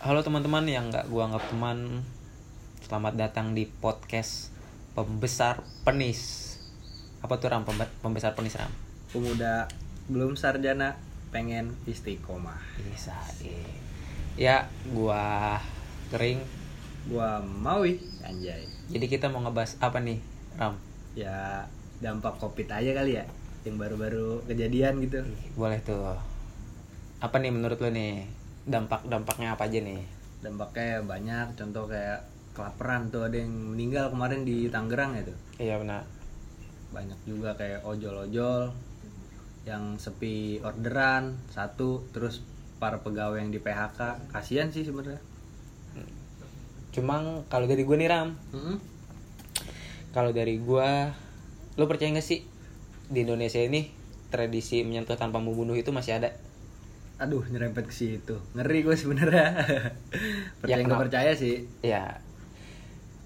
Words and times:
Halo 0.00 0.24
teman-teman 0.24 0.64
yang 0.64 0.88
nggak 0.88 1.12
gua 1.12 1.28
anggap 1.28 1.44
teman, 1.52 2.00
selamat 2.80 3.14
datang 3.16 3.52
di 3.52 3.68
podcast 3.68 4.48
pembesar 4.96 5.60
penis. 5.84 6.48
Apa 7.20 7.36
tuh 7.36 7.52
ram 7.52 7.68
Pembe- 7.68 7.92
pembesar 8.00 8.32
penis 8.32 8.56
ram? 8.56 8.72
pemuda 9.10 9.66
belum 10.06 10.38
sarjana 10.38 10.94
pengen 11.28 11.74
istiqomah 11.84 12.62
Bisa. 12.80 13.12
iya. 13.42 13.66
Ya, 14.38 14.56
gua 14.88 15.58
kering. 16.08 16.38
gua 17.10 17.42
maui 17.42 17.98
anjay 18.22 18.62
Jadi 18.86 19.06
kita 19.06 19.26
mau 19.26 19.42
ngebahas 19.42 19.74
apa 19.80 19.98
nih, 19.98 20.20
Ram? 20.54 20.78
ya 21.12 21.66
dampak 21.98 22.38
covid 22.38 22.70
aja 22.70 22.94
kali 22.94 23.18
ya 23.18 23.24
yang 23.66 23.76
baru-baru 23.76 24.40
kejadian 24.46 25.02
gitu 25.02 25.20
Ih, 25.20 25.50
Boleh 25.52 25.82
tuh. 25.82 26.16
Apa 27.18 27.36
nih 27.36 27.50
menurut 27.50 27.76
lo 27.76 27.90
nih? 27.90 28.24
Dampak-dampaknya 28.70 29.48
apa 29.52 29.66
aja 29.66 29.80
nih? 29.82 30.00
dampaknya 30.40 31.04
banyak 31.04 31.52
contoh 31.52 31.84
kayak 31.84 32.24
kelaparan 32.56 33.12
tuh 33.12 33.28
ada 33.28 33.36
yang 33.36 33.52
meninggal 33.76 34.08
kemarin 34.08 34.40
di 34.40 34.72
Tangerang 34.72 35.12
ya 35.12 35.22
tuh 35.22 35.36
Iya 35.60 35.76
benar. 35.76 36.00
banyak 36.90 37.20
juga 37.22 37.52
kayak 37.54 37.84
ojol-ojol 37.84 38.72
yang 39.62 40.00
sepi 40.00 40.64
orderan 40.64 41.36
satu 41.52 42.08
terus 42.10 42.40
para 42.80 42.96
pegawai 42.98 43.36
yang 43.36 43.52
di 43.52 43.60
PHK 43.60 44.00
kasihan 44.32 44.72
sih 44.72 44.80
sebenarnya 44.80 45.20
Cuma 46.90 47.20
kalau 47.46 47.68
dari 47.68 47.84
gue 47.84 47.94
nih 47.94 48.08
Ram, 48.08 48.34
Mm-mm. 48.50 48.76
kalau 50.10 50.32
dari 50.32 50.56
gua 50.56 51.12
lo 51.76 51.84
percaya 51.84 52.10
gak 52.10 52.24
sih 52.24 52.42
di 53.06 53.22
Indonesia 53.22 53.60
ini 53.60 53.92
tradisi 54.26 54.82
menyentuh 54.82 55.14
tanpa 55.14 55.36
membunuh 55.36 55.76
itu 55.76 55.92
masih 55.92 56.16
ada? 56.16 56.32
Aduh 57.20 57.44
nyerempet 57.46 57.84
ke 57.84 57.92
situ 57.92 58.40
ngeri 58.56 58.80
gue 58.80 58.96
sebenarnya 58.96 59.52
percaya 60.64 60.80
nggak 60.80 60.88
kenapa? 60.88 61.02
percaya 61.04 61.32
sih 61.36 61.68
Ya, 61.84 62.24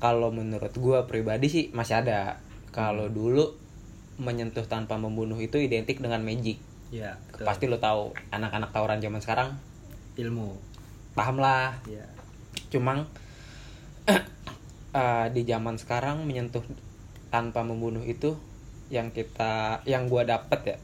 kalau 0.03 0.29
menurut 0.29 0.75
gua 0.77 1.07
pribadi 1.07 1.47
sih 1.49 1.65
masih 1.73 2.03
ada. 2.03 2.43
Kalau 2.75 3.07
dulu 3.09 3.55
menyentuh 4.19 4.67
tanpa 4.67 4.99
membunuh 4.99 5.39
itu 5.39 5.57
identik 5.59 5.99
dengan 6.03 6.21
magic. 6.21 6.59
ya 6.93 7.19
betul. 7.33 7.47
Pasti 7.47 7.65
lo 7.67 7.79
tahu 7.79 8.13
anak-anak 8.31 8.71
tawuran 8.71 8.99
zaman 8.99 9.19
sekarang 9.23 9.49
ilmu 10.15 10.55
paham 11.15 11.39
lah. 11.39 11.75
ya 11.89 12.05
Cuma 12.69 13.07
eh, 14.11 15.27
di 15.31 15.43
zaman 15.47 15.79
sekarang 15.79 16.27
menyentuh 16.27 16.63
tanpa 17.31 17.63
membunuh 17.67 18.03
itu 18.03 18.35
yang 18.91 19.11
kita 19.11 19.83
yang 19.87 20.07
gua 20.07 20.23
dapet 20.23 20.61
ya, 20.67 20.77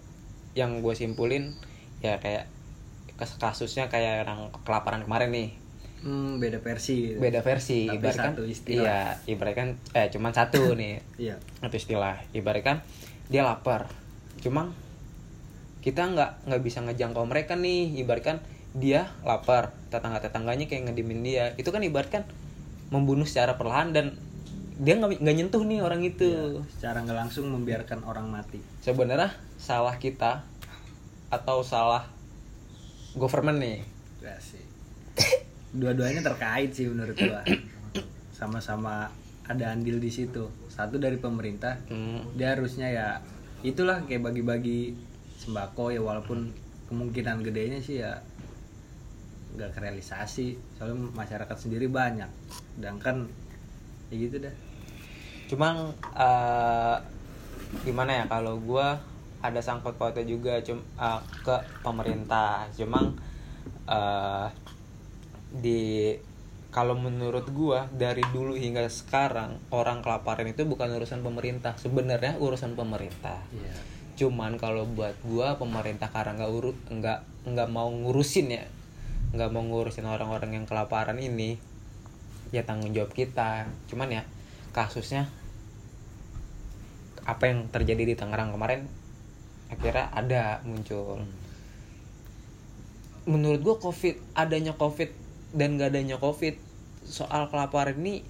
yang 0.66 0.82
gue 0.82 0.94
simpulin 0.96 1.54
ya 2.00 2.16
kayak 2.18 2.48
kasusnya 3.20 3.92
kayak 3.92 4.24
orang 4.24 4.48
kelaparan 4.64 5.04
kemarin 5.04 5.30
nih. 5.32 5.50
Hmm, 6.00 6.40
beda 6.40 6.64
versi. 6.64 7.12
Gitu. 7.12 7.20
beda 7.20 7.44
versi 7.44 7.84
Tapi 7.84 8.00
ibaratkan 8.00 8.32
satu 8.32 8.42
istilah. 8.48 8.80
iya 8.80 9.00
ibaratkan 9.28 9.68
eh 9.92 10.08
cuman 10.08 10.32
satu 10.32 10.72
nih. 10.80 11.04
Iya. 11.20 11.36
Satu 11.60 11.76
istilah. 11.76 12.16
Ibaratkan 12.32 12.80
dia 13.28 13.44
lapar. 13.44 13.92
Cuma 14.40 14.72
kita 15.84 16.08
nggak 16.08 16.48
nggak 16.48 16.62
bisa 16.64 16.80
ngejangkau 16.80 17.24
mereka 17.28 17.52
nih. 17.56 18.00
Ibaratkan 18.00 18.40
dia 18.72 19.12
lapar. 19.28 19.76
Tetangga 19.92 20.24
tetangganya 20.24 20.64
kayak 20.64 20.88
ngedimin 20.88 21.20
dia. 21.20 21.52
Itu 21.60 21.68
kan 21.68 21.84
ibaratkan 21.84 22.24
membunuh 22.88 23.28
secara 23.28 23.60
perlahan 23.60 23.92
dan 23.92 24.16
dia 24.80 24.96
nggak 24.96 25.20
nggak 25.20 25.36
nyentuh 25.36 25.60
nih 25.60 25.84
orang 25.84 26.00
itu. 26.00 26.32
Iya, 26.32 26.64
secara 26.72 27.04
nggak 27.04 27.18
langsung 27.28 27.52
membiarkan 27.52 28.00
orang 28.08 28.32
mati. 28.32 28.64
Sebenarnya 28.80 29.36
salah 29.60 30.00
kita 30.00 30.48
atau 31.28 31.60
salah 31.60 32.08
government 33.16 33.58
nih. 33.58 33.78
Dua-duanya 35.70 36.22
terkait 36.22 36.70
sih 36.74 36.86
menurut 36.86 37.14
gua. 37.18 37.42
Sama-sama 38.34 39.10
ada 39.46 39.74
andil 39.74 39.98
di 39.98 40.10
situ. 40.10 40.50
Satu 40.70 40.98
dari 40.98 41.18
pemerintah 41.18 41.78
Hmm, 41.90 42.22
dia 42.38 42.54
harusnya 42.54 42.90
ya 42.90 43.08
itulah 43.66 44.02
kayak 44.06 44.30
bagi-bagi 44.30 44.94
sembako 45.40 45.92
ya 45.92 46.00
walaupun 46.00 46.52
kemungkinan 46.88 47.42
gedenya 47.42 47.78
sih 47.82 48.02
ya 48.02 48.22
nggak 49.58 49.74
kerealisasi. 49.74 50.78
Soalnya 50.78 51.10
masyarakat 51.14 51.56
sendiri 51.58 51.90
banyak. 51.90 52.30
Sedangkan 52.78 53.26
ya 54.10 54.14
gitu 54.18 54.42
dah. 54.42 54.54
Cuma 55.50 55.90
eh, 56.14 56.96
gimana 57.86 58.22
ya 58.22 58.24
kalau 58.26 58.58
gua 58.58 58.98
ada 59.40 59.60
sangkut 59.60 59.96
pautnya 59.96 60.24
juga 60.24 60.60
cum 60.60 60.80
eh, 60.80 61.20
ke 61.44 61.56
pemerintah. 61.84 62.68
Cuma 62.76 63.12
eh, 63.88 64.46
di 65.50 66.14
kalau 66.70 66.94
menurut 66.94 67.50
gua 67.50 67.90
dari 67.90 68.22
dulu 68.30 68.54
hingga 68.54 68.86
sekarang 68.86 69.58
orang 69.74 70.06
kelaparan 70.06 70.46
itu 70.46 70.62
bukan 70.64 70.92
urusan 70.94 71.20
pemerintah. 71.26 71.74
Sebenarnya 71.80 72.38
urusan 72.38 72.78
pemerintah. 72.78 73.42
Iya. 73.50 73.74
Cuman 74.14 74.60
kalau 74.60 74.86
buat 74.86 75.16
gua 75.26 75.58
pemerintah 75.58 76.12
karena 76.12 76.38
nggak 76.38 76.52
urut 76.52 76.78
nggak 76.86 77.20
nggak 77.50 77.68
mau 77.72 77.88
ngurusin 77.88 78.52
ya 78.52 78.64
nggak 79.30 79.50
mau 79.54 79.62
ngurusin 79.62 80.04
orang-orang 80.04 80.58
yang 80.58 80.66
kelaparan 80.66 81.16
ini 81.22 81.54
ya 82.50 82.66
tanggung 82.66 82.90
jawab 82.90 83.14
kita 83.14 83.70
cuman 83.86 84.10
ya 84.10 84.22
kasusnya 84.74 85.30
apa 87.22 87.46
yang 87.46 87.70
terjadi 87.70 88.02
di 88.10 88.14
Tangerang 88.18 88.50
kemarin 88.50 88.90
akhirnya 89.70 90.10
ada 90.12 90.60
muncul. 90.66 91.22
Menurut 93.24 93.60
gua 93.62 93.76
covid 93.78 94.18
adanya 94.34 94.74
covid 94.74 95.14
dan 95.54 95.78
gak 95.78 95.94
adanya 95.94 96.18
covid 96.18 96.58
soal 97.06 97.48
kelaparan 97.48 97.98
ini 98.02 98.26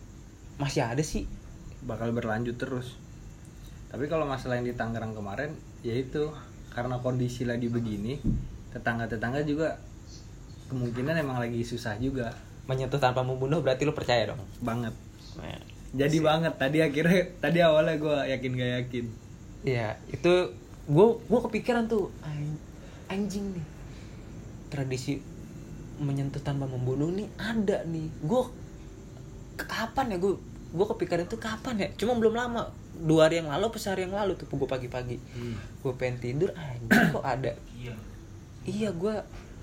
masih 0.60 0.84
ada 0.84 1.00
sih. 1.00 1.24
Bakal 1.84 2.12
berlanjut 2.12 2.60
terus. 2.60 3.00
Tapi 3.90 4.06
kalau 4.06 4.28
masalah 4.28 4.60
yang 4.60 4.68
di 4.68 4.76
Tangerang 4.76 5.16
kemarin 5.16 5.56
ya 5.80 5.96
itu. 5.96 6.30
Karena 6.70 7.02
kondisi 7.02 7.42
lagi 7.42 7.66
begini 7.66 8.22
tetangga-tetangga 8.70 9.42
juga 9.42 9.74
kemungkinan 10.70 11.18
emang 11.18 11.42
lagi 11.42 11.66
susah 11.66 11.98
juga. 11.98 12.30
Menyentuh 12.70 13.02
tanpa 13.02 13.26
membunuh 13.26 13.58
berarti 13.58 13.82
lu 13.82 13.90
percaya 13.90 14.30
dong? 14.30 14.38
Banget. 14.62 14.94
Nah, 15.34 15.58
jadi 15.90 16.16
banget. 16.22 16.54
Tadi 16.54 16.78
akhirnya 16.78 17.26
tadi 17.42 17.58
awalnya 17.58 17.98
gue 17.98 18.16
yakin 18.38 18.50
gak 18.54 18.72
yakin. 18.78 19.06
Iya, 19.66 19.98
itu 20.14 20.32
gue 20.88 21.06
gue 21.20 21.40
kepikiran 21.44 21.84
tuh 21.86 22.08
"An- 22.22 22.60
anjing 23.08 23.52
nih. 23.52 23.66
Tradisi 24.70 25.18
menyentuh 26.00 26.40
tanpa 26.40 26.64
membunuh 26.64 27.10
nih 27.10 27.28
ada 27.36 27.84
nih. 27.84 28.08
Gue 28.22 28.42
kapan 29.58 30.14
ya 30.14 30.18
gue 30.18 30.34
gue 30.70 30.86
kepikiran 30.96 31.26
itu 31.26 31.36
kapan 31.36 31.74
ya? 31.82 31.88
Cuma 31.98 32.16
belum 32.16 32.32
lama 32.32 32.70
dua 33.00 33.26
hari 33.28 33.40
yang 33.40 33.48
lalu, 33.48 33.72
pas 33.72 33.84
hari 33.88 34.04
yang 34.06 34.14
lalu 34.14 34.36
tuh 34.36 34.46
gue 34.46 34.68
pagi-pagi. 34.68 35.16
Gue 35.80 35.92
pengen 35.96 36.16
tidur 36.20 36.50
anjing 36.54 36.88
kok 37.10 37.24
ada? 37.24 37.52
Iya. 38.64 38.88
Gue 38.94 39.14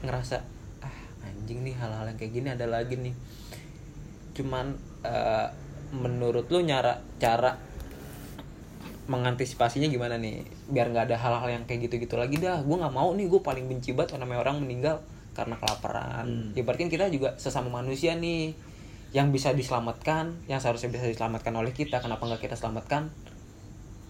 ngerasa 0.04 0.42
ah 0.82 0.98
anjing 1.24 1.64
nih 1.64 1.74
hal-hal 1.74 2.06
yang 2.10 2.18
kayak 2.18 2.34
gini 2.34 2.48
ada 2.52 2.66
lagi 2.66 2.98
nih. 2.98 3.14
Cuman 4.34 4.76
eh, 5.02 5.48
menurut 5.96 6.52
lu 6.52 6.60
nyara 6.62 7.00
cara 7.18 7.56
mengantisipasinya 9.08 9.88
gimana 9.88 10.20
nih? 10.20 10.44
Biar 10.68 10.92
nggak 10.92 11.12
ada 11.12 11.18
hal-hal 11.20 11.50
yang 11.60 11.64
kayak 11.64 11.88
gitu-gitu 11.90 12.16
lagi 12.16 12.38
dah. 12.38 12.62
Gue 12.64 12.76
nggak 12.78 12.94
mau 12.94 13.12
nih 13.16 13.28
gue 13.28 13.42
paling 13.42 13.66
benci 13.68 13.96
banget 13.96 14.20
namanya 14.20 14.44
orang 14.44 14.64
meninggal 14.64 15.00
karena 15.36 15.54
kelaparan. 15.56 16.26
Hmm. 16.26 16.50
ibaratkan 16.58 16.90
kita 16.90 17.08
juga 17.10 17.36
sesama 17.40 17.72
manusia 17.72 18.14
nih. 18.16 18.52
Yang 19.16 19.28
bisa 19.40 19.50
diselamatkan 19.56 20.36
yang 20.52 20.60
seharusnya 20.60 20.92
bisa 20.92 21.08
diselamatkan 21.08 21.56
oleh 21.56 21.72
kita. 21.72 22.04
Kenapa 22.04 22.28
nggak 22.28 22.44
kita 22.44 22.56
selamatkan? 22.60 23.08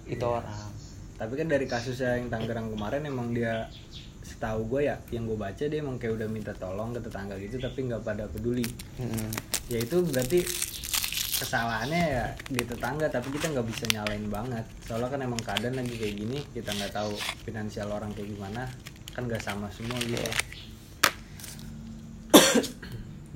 Itu 0.09 0.25
Iya. 0.25 0.41
orang. 0.41 0.69
Tapi 1.17 1.33
kan 1.33 1.47
dari 1.49 1.65
kasusnya 1.65 2.17
yang 2.17 2.29
Tangerang 2.29 2.69
kemarin 2.69 3.01
emang 3.05 3.33
dia 3.33 3.65
setahu 4.27 4.67
gue 4.69 4.91
ya 4.91 4.99
yang 5.09 5.23
gue 5.23 5.39
baca 5.39 5.63
dia 5.65 5.79
emang 5.79 5.95
kayak 5.95 6.19
udah 6.19 6.27
minta 6.27 6.51
tolong 6.59 6.91
ke 6.91 6.99
tetangga 6.99 7.33
gitu 7.39 7.57
tapi 7.57 7.87
nggak 7.87 8.03
pada 8.03 8.27
peduli. 8.27 8.67
Mm-mm. 8.99 9.31
ya 9.67 9.79
itu 9.79 9.99
berarti 10.03 10.39
kesalahannya 11.37 12.03
ya 12.17 12.25
di 12.49 12.65
tetangga 12.65 13.05
tapi 13.13 13.29
kita 13.29 13.53
nggak 13.53 13.67
bisa 13.69 13.85
nyalain 13.93 14.25
banget. 14.27 14.65
Soalnya 14.81 15.13
kan 15.13 15.21
emang 15.21 15.41
keadaan 15.45 15.77
lagi 15.77 15.93
kayak 15.93 16.15
gini 16.17 16.41
kita 16.51 16.73
nggak 16.73 16.93
tahu 16.97 17.13
finansial 17.45 17.93
orang 17.93 18.09
kayak 18.17 18.33
gimana. 18.33 18.65
Kan 19.13 19.29
nggak 19.29 19.41
sama 19.45 19.69
semua 19.69 19.97
gitu. 20.01 20.21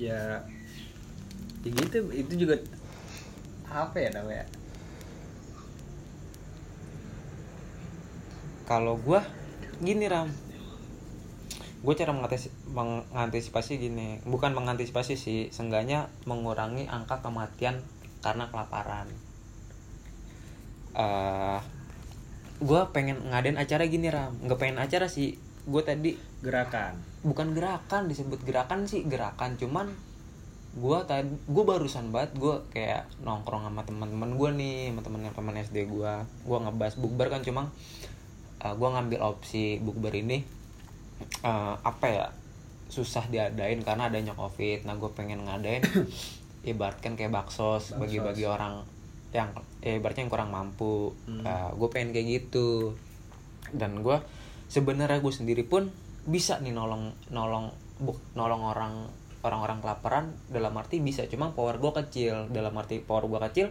Ya 0.01 0.42
ya 1.62 1.69
gitu. 1.69 2.09
Itu 2.09 2.33
juga 2.33 2.57
apa 3.69 4.01
ya 4.01 4.09
namanya? 4.18 4.50
Kalau 8.65 8.97
gue 8.97 9.21
gini 9.77 10.09
ram 10.09 10.30
gue 11.81 11.94
cara 11.98 12.13
mengantis- 12.13 12.54
mengantisipasi 12.69 13.81
gini 13.81 14.22
bukan 14.30 14.54
mengantisipasi 14.54 15.18
sih 15.18 15.50
seenggaknya 15.50 16.13
mengurangi 16.30 16.86
angka 16.86 17.25
kematian 17.25 17.81
karena 18.22 18.48
kelaparan. 18.54 19.10
Eh 20.94 21.60
gue 22.62 22.81
pengen 22.94 23.18
ngadain 23.33 23.57
acara 23.57 23.89
gini 23.89 24.13
ram. 24.13 24.38
Nggak 24.45 24.60
pengen 24.62 24.78
acara 24.78 25.10
sih. 25.10 25.42
Gue 25.66 25.81
tadi 25.81 26.13
gerakan. 26.45 27.01
Bukan 27.25 27.57
gerakan 27.57 28.06
disebut 28.06 28.45
gerakan 28.45 28.86
sih 28.86 29.01
gerakan. 29.10 29.57
Cuman 29.57 29.89
gue 30.72 31.00
tadi 31.04 31.28
gue 31.28 31.63
barusan 31.68 32.16
banget 32.16 32.31
gue 32.39 32.56
kayak 32.72 33.04
nongkrong 33.28 33.68
sama 33.68 33.83
teman-teman 33.83 34.39
gue 34.39 34.50
nih 34.56 34.78
sama 34.88 35.01
temen 35.04 35.22
teman 35.28 35.56
SD 35.60 35.78
gue 35.92 36.13
gue 36.48 36.57
ngebahas 36.63 36.95
bukber 36.95 37.28
kan 37.28 37.44
cuma 37.44 37.68
uh, 38.63 38.72
gue 38.72 38.88
ngambil 38.88 39.19
opsi 39.19 39.83
bukber 39.83 40.16
ini 40.16 40.48
uh, 41.41 41.75
apa 41.81 42.06
ya 42.07 42.27
susah 42.91 43.23
diadain 43.31 43.79
karena 43.81 44.12
adanya 44.12 44.35
covid. 44.35 44.83
Nah 44.83 45.00
gue 45.00 45.12
pengen 45.15 45.47
ngadain 45.47 45.81
ibaratkan 46.71 47.15
kayak 47.15 47.31
baksos 47.31 47.95
Baksos. 47.95 48.00
bagi-bagi 48.00 48.45
orang 48.45 48.83
yang 49.31 49.56
ya 49.79 49.95
ibaratnya 49.95 50.27
yang 50.27 50.33
kurang 50.33 50.51
mampu. 50.51 51.15
Hmm. 51.25 51.47
gue 51.79 51.89
pengen 51.89 52.12
kayak 52.12 52.27
gitu. 52.27 53.00
Dan 53.71 54.03
gue 54.03 54.19
sebenarnya 54.68 55.23
gue 55.23 55.33
sendiri 55.33 55.63
pun 55.63 55.88
bisa 56.27 56.59
nih 56.59 56.75
nolong 56.75 57.15
nolong 57.31 57.71
bu, 57.97 58.13
nolong 58.35 58.62
orang 58.68 58.94
orang-orang 59.41 59.79
kelaparan 59.79 60.25
dalam 60.51 60.75
arti 60.75 61.00
bisa. 61.00 61.23
Cuma 61.31 61.56
power 61.56 61.79
gue 61.79 61.91
kecil. 62.03 62.51
Dalam 62.51 62.75
arti 62.75 63.00
power 63.00 63.25
gue 63.31 63.39
kecil 63.50 63.68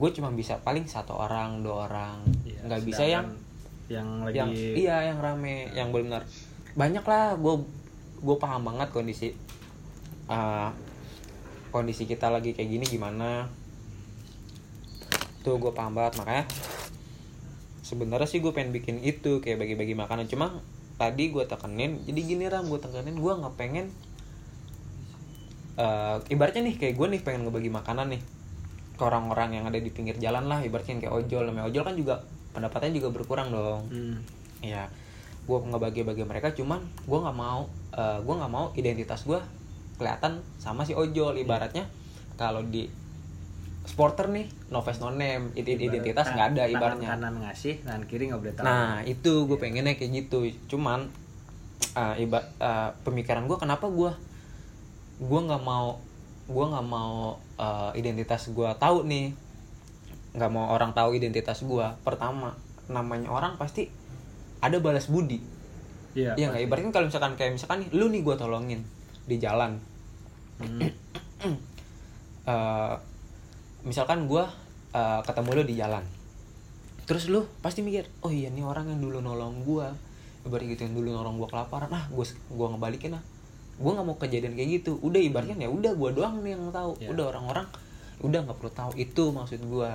gue 0.00 0.08
cuma 0.16 0.32
bisa 0.32 0.56
paling 0.64 0.88
satu 0.88 1.12
orang 1.12 1.60
dua 1.60 1.92
orang. 1.92 2.24
Nggak 2.64 2.82
bisa 2.88 3.04
yang 3.04 3.36
yang 3.90 4.08
lagi 4.22 4.38
yang 4.38 4.50
iya 4.54 4.96
yang 5.12 5.18
rame 5.18 5.66
yang 5.74 5.90
benar 5.90 6.22
banyak 6.80 7.04
lah 7.04 7.36
gue 7.36 7.54
gue 8.24 8.36
paham 8.40 8.72
banget 8.72 8.88
kondisi 8.88 9.36
uh, 10.32 10.72
kondisi 11.68 12.08
kita 12.08 12.32
lagi 12.32 12.56
kayak 12.56 12.70
gini 12.72 12.84
gimana. 12.88 13.52
Tuh 15.44 15.60
gue 15.60 15.72
paham 15.76 15.92
banget 15.92 16.16
makanya 16.20 16.44
sebenarnya 17.84 18.28
sih 18.28 18.40
gue 18.40 18.52
pengen 18.56 18.72
bikin 18.72 19.04
itu 19.04 19.44
kayak 19.44 19.60
bagi-bagi 19.60 19.92
makanan. 19.92 20.24
Cuma 20.32 20.64
tadi 20.96 21.28
gue 21.28 21.44
tekenin 21.44 22.00
jadi 22.08 22.20
gini 22.20 22.44
ram 22.48 22.64
gue 22.68 22.80
tekenin 22.80 23.16
gue 23.16 23.32
nggak 23.32 23.54
pengen 23.56 23.88
eh, 25.80 26.16
ibaratnya 26.28 26.68
nih 26.68 26.76
kayak 26.76 26.94
gue 26.96 27.06
nih 27.16 27.20
pengen 27.24 27.48
ngebagi 27.48 27.72
makanan 27.72 28.12
nih 28.12 28.22
ke 29.00 29.02
orang-orang 29.08 29.56
yang 29.56 29.64
ada 29.64 29.80
di 29.80 29.88
pinggir 29.88 30.20
jalan 30.20 30.44
lah 30.44 30.60
ibaratnya 30.64 31.00
kayak 31.00 31.12
ojol. 31.12 31.44
Namanya 31.48 31.68
ojol 31.68 31.84
kan 31.84 31.96
juga 31.96 32.14
pendapatannya 32.56 32.94
juga 32.96 33.08
berkurang 33.12 33.52
dong. 33.52 33.84
Hmm. 33.88 34.16
ya 34.60 34.92
gue 35.50 35.58
ngebagi-bagi 35.66 36.22
mereka 36.22 36.54
cuman 36.54 36.78
gue 36.78 37.18
nggak 37.18 37.34
mau 37.34 37.66
eh, 37.90 38.18
gue 38.22 38.34
nggak 38.38 38.52
mau 38.52 38.70
identitas 38.78 39.26
gue 39.26 39.42
kelihatan 39.98 40.40
sama 40.62 40.86
si 40.86 40.94
ojol. 40.94 41.34
Ibaratnya 41.36 41.90
kalau 42.38 42.62
di 42.62 42.86
sporter 43.84 44.30
nih 44.30 44.46
no 44.70 44.80
face 44.86 45.02
no 45.02 45.10
name 45.10 45.50
Id- 45.58 45.76
identitas 45.82 46.30
Ibarat 46.30 46.36
nggak 46.36 46.46
ada 46.46 46.62
tangan 46.62 46.72
ibaratnya. 46.72 47.08
kanan 47.12 47.34
ngasih 47.42 47.74
tangan 47.82 48.02
kiri 48.06 48.24
nggak 48.30 48.40
boleh 48.40 48.54
tahu. 48.54 48.64
Nah 48.64 49.02
itu 49.04 49.32
gue 49.50 49.58
pengennya 49.58 49.98
kayak 49.98 50.10
gitu. 50.24 50.38
Cuman 50.70 51.10
uh, 51.98 52.14
iba 52.16 52.40
uh, 52.62 52.94
pemikiran 53.02 53.44
gue 53.50 53.58
kenapa 53.58 53.90
gue 53.90 54.12
gue 55.20 55.40
nggak 55.50 55.62
mau 55.66 55.98
gue 56.46 56.66
nggak 56.66 56.86
mau 56.86 57.36
uh, 57.58 57.90
identitas 57.98 58.48
gue 58.48 58.70
tahu 58.78 59.04
nih. 59.04 59.34
Nggak 60.32 60.50
mau 60.54 60.70
orang 60.70 60.94
tahu 60.94 61.18
identitas 61.18 61.60
gue 61.60 61.86
pertama 62.06 62.54
namanya 62.86 63.28
orang 63.28 63.54
pasti 63.60 63.99
ada 64.60 64.76
balas 64.78 65.08
budi. 65.08 65.40
Iya. 66.14 66.36
Iya 66.36 66.46
nggak? 66.52 66.62
Ibaratnya 66.68 66.92
kalau 66.92 67.06
misalkan 67.08 67.32
kayak 67.38 67.52
misalkan 67.56 67.86
nih 67.86 67.90
lu 67.96 68.06
nih 68.12 68.20
gue 68.22 68.34
tolongin 68.36 68.80
di 69.26 69.36
jalan. 69.40 69.80
Hmm. 70.60 70.80
Eh, 72.40 72.94
misalkan 73.84 74.24
gue 74.24 74.42
uh, 74.96 75.20
ketemu 75.22 75.50
lu 75.60 75.62
di 75.68 75.74
jalan. 75.76 76.02
Terus 77.04 77.28
lu 77.28 77.46
pasti 77.60 77.84
mikir 77.84 78.08
oh 78.24 78.32
iya 78.32 78.48
nih 78.48 78.64
orang 78.64 78.90
yang 78.90 79.00
dulu 79.02 79.20
nolong 79.20 79.62
gue 79.62 79.86
ibarat 80.48 80.66
gitu 80.72 80.88
yang 80.88 80.96
dulu 80.96 81.08
nolong 81.14 81.36
gue 81.36 81.48
kelaparan. 81.52 81.92
Ah 81.92 82.08
gue 82.08 82.24
gua 82.50 82.72
ngebalikin 82.74 83.12
ah. 83.14 83.22
Gue 83.76 83.92
nggak 83.92 84.06
mau 84.08 84.16
kejadian 84.16 84.56
kayak 84.56 84.82
gitu. 84.82 84.98
Udah 85.04 85.20
ibaratnya 85.20 85.68
ya 85.68 85.70
udah 85.70 85.92
gue 85.94 86.10
doang 86.16 86.40
nih 86.40 86.56
yang 86.56 86.72
tahu. 86.72 86.96
Ya. 86.98 87.12
udah 87.12 87.24
orang-orang 87.28 87.66
udah 88.24 88.40
nggak 88.48 88.56
perlu 88.56 88.72
tahu. 88.72 88.90
Itu 88.96 89.24
maksud 89.36 89.60
gue 89.60 89.90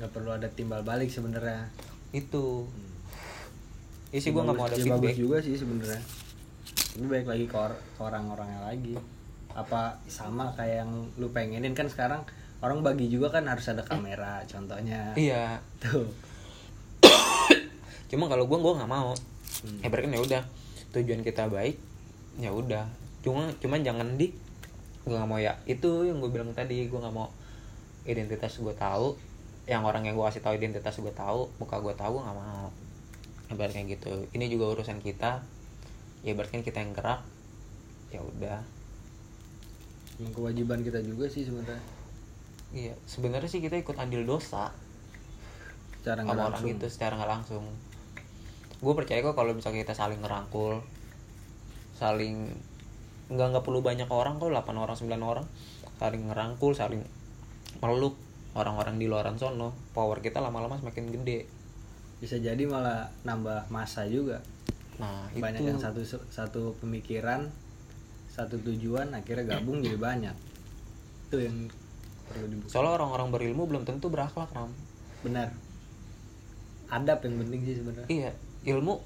nggak 0.00 0.10
perlu 0.10 0.30
ada 0.32 0.48
timbal 0.48 0.80
balik 0.80 1.12
sebenarnya. 1.12 1.68
Itu 2.10 2.66
ya 4.12 4.18
sih 4.20 4.30
gue 4.30 4.42
nggak 4.44 4.54
mau 4.54 4.68
ada 4.68 4.76
Ya, 4.76 4.84
bagus 4.84 4.92
feedback 4.92 5.16
juga 5.16 5.36
sih 5.40 5.54
sebenarnya. 5.56 6.02
Ini 6.92 7.06
baik 7.08 7.26
lagi 7.26 7.44
ke, 7.48 7.56
or- 7.56 7.80
ke 7.96 8.00
orang-orangnya 8.00 8.60
lagi. 8.60 8.94
Apa 9.52 9.96
sama 10.04 10.52
kayak 10.52 10.84
yang 10.84 10.92
lu 11.16 11.32
pengenin? 11.32 11.72
Kan 11.72 11.88
sekarang 11.88 12.20
orang 12.60 12.84
bagi 12.84 13.08
juga 13.08 13.32
kan 13.32 13.48
harus 13.48 13.64
ada 13.66 13.80
kamera 13.80 14.44
contohnya. 14.44 15.16
Iya. 15.16 15.56
Tuh. 15.80 16.12
Cuma 18.12 18.28
kalau 18.28 18.44
gue 18.44 18.58
gue 18.60 18.72
nggak 18.76 18.92
mau. 18.92 19.16
Hmm. 19.62 19.78
ya 19.80 19.88
berarti 19.88 20.06
kan 20.08 20.12
ya 20.12 20.20
udah. 20.20 20.42
Tujuan 20.92 21.20
kita 21.24 21.48
baik 21.48 21.76
ya 22.36 22.52
udah. 22.52 22.84
Cuma 23.24 23.48
cuman 23.60 23.80
jangan 23.80 24.20
di 24.20 24.28
gue 25.02 25.16
nggak 25.16 25.28
mau 25.28 25.40
ya. 25.40 25.56
Itu 25.64 26.04
yang 26.04 26.20
gue 26.20 26.28
bilang 26.28 26.52
tadi 26.52 26.84
gue 26.84 26.98
nggak 27.00 27.14
mau 27.16 27.32
identitas 28.04 28.60
gue 28.60 28.74
tahu. 28.76 29.16
Yang 29.64 29.82
orang 29.88 30.04
yang 30.04 30.14
gue 30.20 30.26
kasih 30.28 30.44
tahu 30.44 30.54
identitas 30.60 31.00
gue 31.00 31.14
tahu 31.16 31.48
muka 31.56 31.80
gue 31.80 31.94
tahu 31.96 32.20
gue 32.20 32.24
nggak 32.28 32.36
mau 32.36 32.68
ibaratnya 33.54 33.84
gitu. 33.86 34.26
Ini 34.32 34.48
juga 34.48 34.72
urusan 34.72 34.98
kita. 35.04 35.44
Ya 36.22 36.32
berarti 36.32 36.64
kita 36.64 36.80
yang 36.80 36.96
gerak. 36.96 37.20
Ya 38.10 38.20
udah. 38.20 38.60
Kewajiban 40.22 40.84
kita 40.86 41.02
juga 41.02 41.26
sih 41.26 41.42
sebenarnya. 41.42 41.82
Iya 42.72 42.94
sebenarnya 43.04 43.50
sih 43.50 43.60
kita 43.60 43.76
ikut 43.80 43.96
andil 43.98 44.24
dosa. 44.24 44.72
Cara 46.02 46.24
nggak 46.24 46.34
sama 46.34 46.48
orang 46.48 46.56
langsung. 46.56 46.70
gitu 46.72 46.86
secara 46.88 47.12
nggak 47.18 47.32
langsung. 47.32 47.64
Gue 48.82 48.94
percaya 48.94 49.22
kok 49.22 49.34
kalau 49.34 49.52
misalnya 49.54 49.82
kita 49.86 49.94
saling 49.94 50.20
ngerangkul 50.22 50.82
saling 51.98 52.50
nggak 53.30 53.46
nggak 53.54 53.64
perlu 53.64 53.80
banyak 53.84 54.10
orang 54.10 54.40
kok 54.40 54.50
8 54.50 54.72
orang 54.78 54.96
9 54.96 55.10
orang. 55.20 55.46
Saling 55.98 56.22
ngerangkul 56.30 56.72
saling 56.74 57.02
meluk 57.80 58.14
orang-orang 58.52 59.00
di 59.00 59.06
luaran 59.10 59.36
sono. 59.40 59.74
Power 59.96 60.22
kita 60.22 60.38
lama-lama 60.38 60.78
semakin 60.78 61.10
gede 61.10 61.61
bisa 62.22 62.38
jadi 62.38 62.62
malah 62.70 63.10
nambah 63.26 63.66
masa 63.66 64.06
juga. 64.06 64.38
Nah 65.02 65.26
banyak 65.34 65.58
itu. 65.58 65.68
yang 65.74 65.80
satu 65.82 66.06
satu 66.06 66.70
pemikiran 66.78 67.50
satu 68.30 68.62
tujuan 68.62 69.10
akhirnya 69.10 69.58
gabung 69.58 69.82
jadi 69.82 69.98
banyak. 69.98 70.36
Itu 71.26 71.42
yang 71.42 71.66
perlu 72.30 72.46
dibuka. 72.46 72.70
Soalnya 72.70 73.02
orang-orang 73.02 73.28
berilmu 73.34 73.66
belum 73.66 73.82
tentu 73.82 74.06
berakhlak 74.06 74.54
ram. 74.54 74.70
Benar. 75.26 75.50
Adab 76.94 77.26
yang 77.26 77.42
penting 77.42 77.60
sih 77.66 77.74
sebenarnya. 77.82 78.06
Iya 78.06 78.30
ilmu 78.70 79.02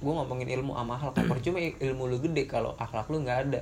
gue 0.00 0.12
ngomongin 0.12 0.48
ilmu 0.56 0.72
sama 0.72 0.96
kan 0.96 1.28
percuma 1.28 1.60
il- 1.60 1.76
ilmu 1.76 2.08
lu 2.08 2.16
gede 2.24 2.48
kalau 2.48 2.72
akhlak 2.80 3.12
lu 3.12 3.20
nggak 3.20 3.52
ada. 3.52 3.60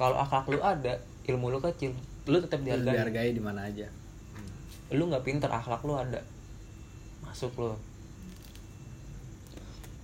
Kalau 0.00 0.16
akhlak 0.16 0.48
lu 0.48 0.64
ada 0.64 0.96
ilmu 1.28 1.52
lu 1.52 1.60
kecil. 1.60 1.92
Lu 2.24 2.40
tetap 2.40 2.64
dihargai. 2.64 2.96
dihargai 2.96 3.30
di 3.36 3.42
mana 3.44 3.68
aja. 3.68 3.84
Lu 4.96 5.12
nggak 5.12 5.28
pinter 5.28 5.52
akhlak 5.52 5.84
lu 5.84 5.92
ada 6.00 6.24
masuk 7.30 7.54
lu 7.56 7.72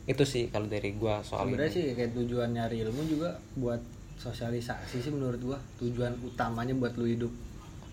itu 0.07 0.23
sih 0.23 0.47
kalau 0.49 0.71
dari 0.71 0.95
gua 0.95 1.19
soal 1.21 1.51
sebenarnya 1.51 1.73
sih 1.75 1.85
kayak 1.93 2.15
tujuan 2.15 2.55
nyari 2.55 2.87
ilmu 2.87 3.03
juga 3.11 3.35
buat 3.59 3.83
sosialisasi 4.17 5.03
sih 5.03 5.11
menurut 5.11 5.43
gua. 5.43 5.59
Tujuan 5.77 6.15
utamanya 6.23 6.73
buat 6.73 6.95
lu 6.95 7.11
hidup 7.11 7.33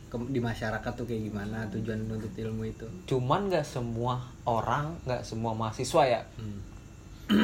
ke- 0.08 0.30
di 0.30 0.38
masyarakat 0.38 0.92
tuh 0.94 1.10
kayak 1.10 1.34
gimana 1.34 1.66
tujuan 1.74 1.98
menuntut 2.00 2.30
ilmu 2.38 2.70
itu. 2.70 2.86
Cuman 3.10 3.50
nggak 3.50 3.66
semua 3.66 4.22
orang 4.46 4.94
nggak 5.04 5.26
semua 5.26 5.58
mahasiswa 5.58 6.06
ya 6.06 6.22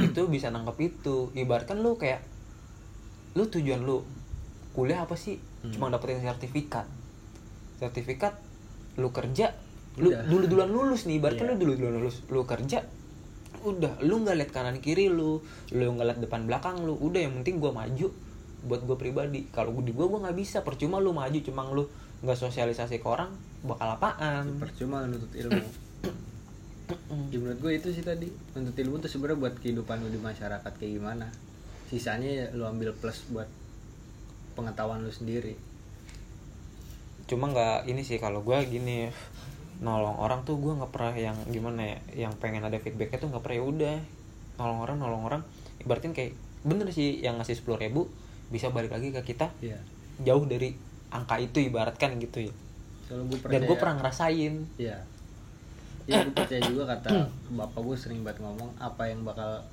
itu 0.05 0.22
bisa 0.29 0.53
nangkep 0.53 0.77
itu. 0.86 1.34
Ibaratkan 1.34 1.81
lu 1.81 1.98
kayak 1.98 2.22
lu 3.34 3.50
tujuan 3.50 3.81
lu 3.81 4.05
kuliah 4.77 5.01
apa 5.01 5.17
sih? 5.17 5.41
Hmm. 5.60 5.74
cuma 5.74 5.89
dapetin 5.89 6.22
sertifikat. 6.22 6.86
Sertifikat 7.81 8.38
lu 8.96 9.10
kerja 9.10 9.51
lu 10.00 10.10
Udah. 10.15 10.24
dulu 10.25 10.44
duluan 10.48 10.72
lulus 10.72 11.03
nih 11.06 11.20
ibaratkan 11.20 11.46
Iya. 11.46 11.51
lu 11.53 11.58
dulu 11.60 11.72
duluan 11.75 11.96
lulus. 12.00 12.15
Lu 12.32 12.48
kerja 12.48 12.79
udah. 13.60 14.00
Lu 14.01 14.24
nggak 14.24 14.36
lihat 14.39 14.51
kanan 14.56 14.79
kiri 14.79 15.12
lu 15.12 15.44
lu 15.75 15.84
nggak 15.94 16.08
lihat 16.08 16.20
depan 16.24 16.48
belakang 16.48 16.79
lu 16.82 16.96
udah. 16.96 17.20
Yang 17.20 17.34
penting 17.44 17.56
gua 17.60 17.72
maju 17.75 18.08
buat 18.60 18.82
gue 18.84 18.98
pribadi. 19.00 19.48
Kalau 19.51 19.72
di 19.79 19.91
gua 19.91 20.08
gua 20.08 20.20
nggak 20.27 20.38
bisa. 20.39 20.63
Percuma 20.63 21.03
lu 21.03 21.12
maju 21.12 21.36
cuma 21.44 21.68
lu 21.68 21.84
nggak 22.24 22.36
sosialisasi 22.36 23.00
ke 23.00 23.08
orang 23.08 23.32
bakal 23.60 24.00
apaan? 24.00 24.56
Percuma 24.56 25.03
nuntut 25.03 25.36
ilmu. 25.36 25.63
Ya 27.29 27.38
menurut 27.38 27.62
gue 27.62 27.77
itu 27.77 27.94
sih 27.94 28.01
tadi. 28.01 28.25
Nuntut 28.58 28.74
ilmu 28.74 28.98
tuh 28.98 29.06
sebenarnya 29.06 29.38
buat 29.38 29.56
kehidupan 29.62 30.01
lu 30.01 30.10
di 30.10 30.18
masyarakat 30.18 30.74
kayak 30.74 30.94
gimana. 30.98 31.29
Sisanya 31.86 32.25
ya 32.25 32.46
lu 32.50 32.65
ambil 32.65 32.98
plus 32.98 33.29
buat 33.29 33.46
pengetahuan 34.58 35.06
lu 35.06 35.13
sendiri. 35.13 35.53
Cuma 37.29 37.53
nggak 37.53 37.86
ini 37.86 38.01
sih 38.01 38.18
kalau 38.18 38.41
gue 38.41 38.58
gini 38.65 39.06
nolong 39.79 40.17
orang 40.17 40.43
tuh 40.43 40.55
gue 40.55 40.74
nggak 40.74 40.91
pernah 40.91 41.13
yang 41.13 41.38
gimana 41.48 41.81
ya 41.81 41.98
yang 42.27 42.33
pengen 42.36 42.62
ada 42.62 42.75
feedbacknya 42.75 43.15
tuh 43.17 43.31
nggak 43.31 43.39
pernah 43.39 43.55
ya 43.55 43.63
udah 43.65 43.95
nolong 44.57 44.79
orang 44.81 44.98
nolong 45.00 45.24
orang 45.24 45.41
ibaratin 45.79 46.12
kayak 46.12 46.36
bener 46.62 46.91
sih 46.91 47.19
yang 47.19 47.39
ngasih 47.39 47.55
sepuluh 47.55 47.79
ribu 47.79 48.12
bisa 48.50 48.67
balik 48.67 48.91
lagi 48.91 49.09
ke 49.09 49.24
kita 49.25 49.48
Iya. 49.59 49.79
jauh 50.21 50.43
dari 50.43 50.75
angka 51.09 51.39
itu 51.39 51.63
ibaratkan 51.63 52.19
gitu 52.19 52.43
ya 52.43 52.53
gue 53.09 53.38
dan 53.41 53.63
gue 53.63 53.74
pernah 53.74 53.95
ngerasain 53.98 54.53
Iya. 54.77 54.98
Iya 56.05 56.25
gue 56.25 56.33
percaya 56.33 56.62
juga 56.62 56.83
kata 56.89 57.09
bapak 57.57 57.79
gue 57.79 57.95
sering 57.95 58.21
banget 58.21 58.43
ngomong 58.43 58.69
apa 58.77 59.05
yang 59.05 59.24
bakal 59.24 59.63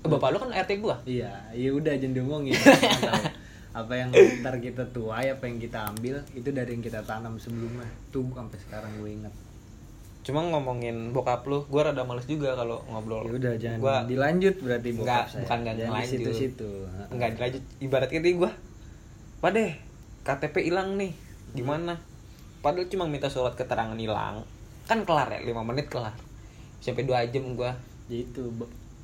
Eh, 0.00 0.08
bapak 0.08 0.28
lu 0.30 0.38
kan 0.38 0.54
RT 0.54 0.70
gue 0.78 0.96
Iya, 1.18 1.32
iya 1.50 1.70
udah 1.72 1.92
jangan 1.98 2.14
diomongin. 2.14 2.54
Apa 3.76 3.92
yang 3.92 4.08
ntar 4.40 4.56
kita 4.56 4.88
tuai 4.88 5.28
apa 5.28 5.44
yang 5.44 5.60
kita 5.60 5.84
ambil 5.86 6.24
itu 6.32 6.48
dari 6.48 6.72
yang 6.72 6.80
kita 6.80 7.04
tanam 7.04 7.36
sebelumnya. 7.36 7.84
Tuh 8.08 8.24
sampai 8.26 8.56
sekarang 8.58 8.92
gue 8.96 9.10
inget 9.12 9.34
cuma 10.26 10.42
ngomongin 10.42 11.14
bokap 11.14 11.46
lu 11.46 11.62
gue 11.64 11.78
rada 11.78 12.02
males 12.02 12.26
juga 12.26 12.56
kalau 12.56 12.82
ngobrol. 12.88 13.22
Ya 13.22 13.34
udah 13.36 13.54
jangan 13.54 13.78
Gua- 13.78 14.02
dilanjut 14.02 14.58
berarti 14.58 14.90
bokap 14.90 15.06
Nggak, 15.06 15.24
saya. 15.28 15.38
bukan 15.38 15.58
Jangan 15.60 15.76
di 15.76 15.82
ngelanjut. 15.86 16.10
situ-situ. 16.10 16.70
Nggak 17.14 17.30
dilanjut. 17.38 17.62
Ibarat 17.78 18.10
ini 18.10 18.30
gue 18.34 18.50
padeh 19.38 19.70
KTP 20.24 20.54
hilang 20.64 20.98
nih. 20.98 21.12
Gimana? 21.54 21.94
Padahal 22.58 22.90
cuma 22.90 23.06
minta 23.06 23.30
surat 23.30 23.54
keterangan 23.54 23.94
hilang. 23.94 24.42
Kan 24.84 25.06
kelar 25.06 25.30
ya 25.30 25.38
5 25.38 25.62
menit 25.62 25.86
kelar. 25.86 26.18
Sampai 26.80 27.06
dua 27.06 27.22
jam 27.26 27.54
gue 27.54 27.70
Ya 28.06 28.18
itu 28.18 28.50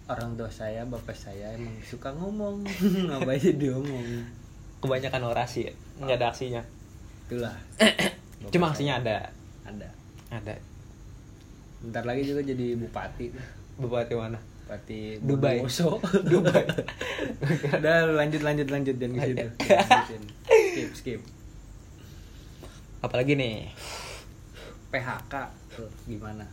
orang 0.04 0.34
tua 0.34 0.50
saya 0.50 0.82
bapak 0.82 1.14
saya 1.14 1.54
emang 1.54 1.78
suka 1.84 2.10
ngomong. 2.10 2.66
Apa 3.14 3.30
aja 3.30 3.50
diomong 3.52 4.41
kebanyakan 4.82 5.22
orasi 5.30 5.70
ya. 5.70 5.72
Nggak 6.02 6.16
ada 6.18 6.26
aksinya. 6.34 6.62
Itulah. 7.30 7.54
Cuma 8.52 8.74
aksinya 8.74 8.98
ada. 8.98 9.30
Ada. 9.62 9.88
Ada. 10.34 10.54
Bentar 11.86 12.02
lagi 12.02 12.26
juga 12.26 12.42
jadi 12.42 12.74
bupati. 12.74 13.30
Bupati 13.78 14.12
mana? 14.18 14.42
Bupati 14.66 15.22
Dubai. 15.22 15.62
Bondowoso 15.62 16.02
Dubai. 16.32 16.66
Udah 17.78 18.10
lanjut 18.10 18.42
lanjut 18.42 18.68
lanjut 18.68 18.96
dan 18.98 19.10
ke 19.14 19.20
situ. 19.22 19.46
Lanjutin. 19.70 20.22
skip 20.50 20.90
skip. 20.98 21.20
Apalagi 23.02 23.38
nih? 23.38 23.70
PHK 24.90 25.34
tuh 25.72 25.88
gimana? 26.04 26.44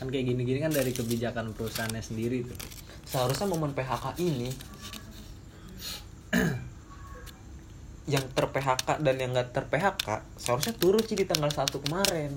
Kan 0.00 0.10
kayak 0.10 0.34
gini-gini 0.34 0.58
kan 0.58 0.74
dari 0.74 0.90
kebijakan 0.90 1.54
perusahaannya 1.54 2.02
sendiri 2.02 2.42
tuh. 2.42 2.58
Seharusnya 3.06 3.46
momen 3.46 3.76
PHK 3.76 4.18
ini 4.18 4.50
yang 8.10 8.26
ter 8.34 8.50
PHK 8.50 8.98
dan 8.98 9.14
yang 9.14 9.30
nggak 9.30 9.54
ter 9.54 9.64
PHK 9.70 10.26
seharusnya 10.34 10.74
turun 10.74 11.02
sih 11.06 11.14
di 11.14 11.22
tanggal 11.22 11.50
1 11.50 11.70
kemarin. 11.86 12.34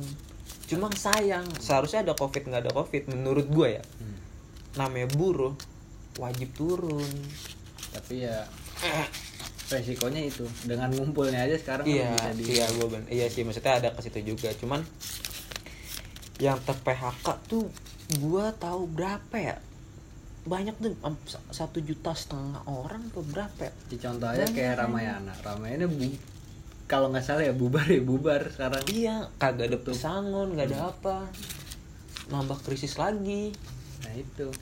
Cuma 0.69 0.89
sayang 0.93 1.45
seharusnya 1.57 2.05
ada 2.05 2.13
covid 2.13 2.45
nggak 2.45 2.69
ada 2.69 2.74
covid 2.74 3.10
menurut 3.10 3.45
gue 3.50 3.81
ya. 3.81 3.84
Hmm. 4.01 4.17
namanya 4.75 5.07
buruh 5.15 5.55
wajib 6.19 6.51
turun. 6.53 7.07
Tapi 7.95 8.27
ya 8.27 8.43
resikonya 9.72 10.22
itu. 10.22 10.45
Dengan 10.67 10.91
ngumpulnya 10.93 11.48
aja 11.48 11.55
sekarang 11.57 11.88
iya 11.88 12.13
bisa 12.13 12.29
di 12.36 12.43
iya 12.60 12.65
gue 12.69 12.88
ben 12.91 13.03
iya 13.10 13.25
sih 13.31 13.41
maksudnya 13.41 13.81
ada 13.81 13.89
ke 13.95 14.05
situ 14.05 14.36
juga. 14.36 14.53
Cuman 14.53 14.86
yang 16.38 16.60
ter 16.62 16.77
PHK 16.77 17.27
tuh 17.50 17.72
gue 18.22 18.45
tahu 18.62 18.86
berapa 18.86 19.36
ya 19.39 19.57
banyak 20.45 20.77
tuh 20.77 20.93
satu 21.49 21.81
juta 21.81 22.13
setengah 22.13 22.61
orang 22.69 23.09
tuh 23.09 23.25
berapa 23.25 23.65
ya? 23.65 23.73
Di 23.89 23.97
contoh 23.97 24.29
aja 24.29 24.45
kayak 24.45 24.77
Ramayana. 24.77 25.33
Ramayana 25.41 25.89
bu 25.89 25.97
kalau 26.85 27.09
nggak 27.09 27.25
salah 27.25 27.49
ya 27.49 27.53
bubar 27.57 27.89
ya 27.89 28.01
bubar 28.05 28.45
sekarang. 28.53 28.85
Iya, 28.85 29.25
kagak 29.41 29.73
ada 29.73 29.79
pesangon, 29.81 30.53
nggak 30.53 30.69
ada 30.69 30.93
apa. 30.93 31.25
Nambah 32.29 32.61
krisis 32.61 33.01
lagi. 33.01 33.49
nah 34.05 34.13
itu. 34.13 34.53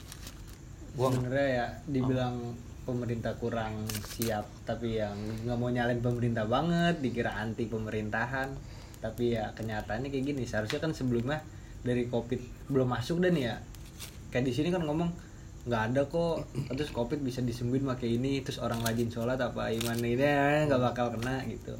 Gua 0.96 1.12
sebenarnya 1.12 1.48
ya 1.52 1.66
dibilang 1.84 2.56
pemerintah 2.88 3.36
kurang 3.36 3.84
siap 4.04 4.44
tapi 4.64 5.00
yang 5.00 5.16
nggak 5.44 5.56
mau 5.56 5.68
nyalain 5.68 6.00
pemerintah 6.00 6.48
banget 6.48 7.04
dikira 7.04 7.36
anti 7.36 7.68
pemerintahan. 7.68 8.56
Tapi 9.04 9.36
ya 9.36 9.52
kenyataannya 9.52 10.08
kayak 10.08 10.24
gini 10.32 10.48
seharusnya 10.48 10.80
kan 10.80 10.96
sebelumnya 10.96 11.44
dari 11.84 12.08
covid 12.08 12.40
belum 12.72 12.88
masuk 12.88 13.20
dan 13.20 13.36
ya 13.36 13.60
kayak 14.32 14.48
di 14.48 14.52
sini 14.56 14.72
kan 14.72 14.80
ngomong 14.80 15.12
nggak 15.64 15.82
ada 15.92 16.02
kok. 16.08 16.44
Terus 16.72 16.90
covid 16.92 17.20
bisa 17.20 17.40
disembuhin 17.40 17.88
pakai 17.88 18.20
ini 18.20 18.44
terus 18.44 18.60
orang 18.60 18.84
rajin 18.84 19.08
sholat 19.08 19.40
apa 19.40 19.72
iman 19.72 19.98
ini 20.00 20.20
eh, 20.20 20.68
nggak 20.68 20.80
bakal 20.80 21.12
kena 21.16 21.44
gitu. 21.48 21.74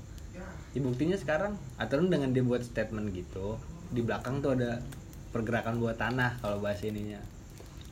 Ya, 0.74 0.82
buktinya 0.82 1.14
sekarang 1.14 1.54
aturan 1.78 2.10
dengan 2.10 2.34
dia 2.34 2.42
buat 2.42 2.64
statement 2.64 3.14
gitu 3.14 3.60
di 3.94 4.02
belakang 4.02 4.42
tuh 4.42 4.58
ada 4.58 4.82
pergerakan 5.30 5.78
buat 5.78 5.94
tanah 5.94 6.42
kalau 6.42 6.58
bahasa 6.58 6.90
ininya. 6.90 7.20